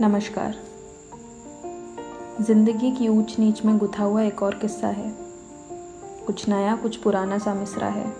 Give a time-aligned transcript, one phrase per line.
[0.00, 0.54] नमस्कार।
[2.40, 5.14] ज़िंदगी की ऊंच नीच में गुथा हुआ एक और किस्सा है।
[6.26, 8.12] कुछ नया, कुछ पुराना सा मिसरा है।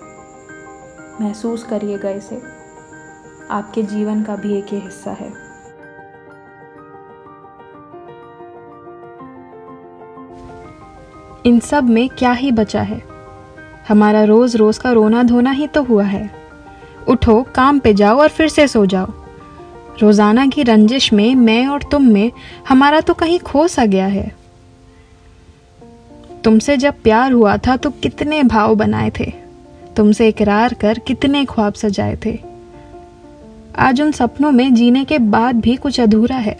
[1.21, 2.43] महसूस करिएगा इसे।
[3.51, 5.33] आपके जीवन का भी एक ही हिस्सा है।
[11.47, 13.03] इन सब में क्या ही बचा है?
[13.89, 16.31] हमारा रोज रोज का रोना धोना ही तो हुआ है।
[17.09, 19.18] उठो, काम पे जाओ और फिर से सो जाओ।
[20.03, 22.31] रोज़ाना की रंजिश में, मैं और तुम में,
[22.69, 24.33] हमारा तो कहीं खो सा गया है।
[26.45, 29.33] तुमसे जब प्यार हुआ था तो कितने भाव बनाए थे।
[29.97, 32.39] तुमसे इकरार कर कितने ख्वाब सजाए थे।
[33.79, 36.57] आज उन सपनों में जीने के बाद भी कुछ अधूरा है।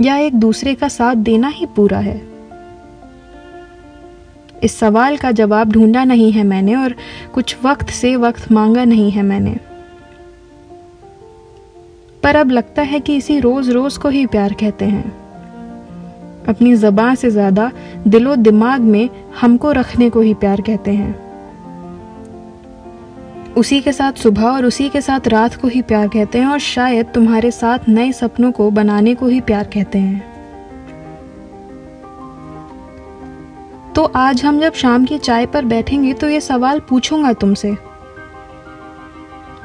[0.00, 2.20] या एक दूसरे का साथ देना ही पूरा है।
[4.62, 6.94] इस सवाल का जवाब ढूंढा नहीं है मैंने, और
[7.34, 9.56] कुछ वक्त से वक्त मांगा नहीं है मैंने।
[12.22, 15.04] पर अब लगता है कि इसी रोज रोज को ही प्यार कहते हैं।
[16.48, 17.70] अपनी जबान से ज़्यादा
[18.08, 19.08] दिलो दिमाग में
[19.40, 21.14] हमको रखने को ही प्यार कहते हैं।
[23.56, 26.58] उसी के साथ सुबह और उसी के साथ रात को ही प्यार कहते हैं और
[26.58, 30.30] शायद तुम्हारे साथ नए सपनों को बनाने को ही प्यार कहते हैं।
[33.94, 37.74] तो आज हम जब शाम की चाय पर बैठेंगे तो ये सवाल पूछूँगा तुमसे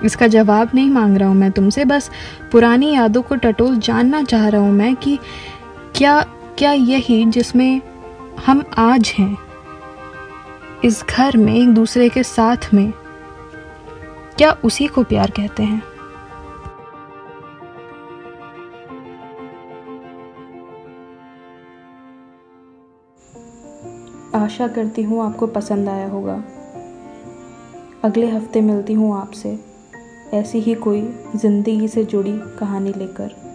[0.05, 2.09] इसका जवाब नहीं मांग रहा हूँ मैं तुमसे, बस
[2.51, 5.17] पुरानी यादों को टटोल जानना चाह रहा हूँ मैं कि
[5.95, 6.21] क्या
[6.57, 7.81] क्या यही जिसमें
[8.45, 9.37] हम आज हैं,
[10.85, 12.91] इस घर में, एक दूसरे के साथ में,
[14.37, 15.81] क्या उसी को प्यार कहते हैं?
[24.35, 26.43] आशा करती हूँ आपको पसंद आया होगा।
[28.03, 29.66] अगले हफ़्ते मिलती हूँ आपसे।
[30.33, 31.01] ऐसी ही कोई
[31.35, 33.46] ज़िंदगी से जुड़ी कहानी लेकर।